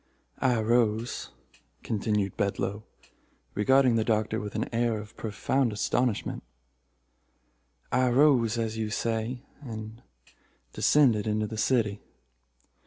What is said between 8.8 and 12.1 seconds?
say, and descended into the city.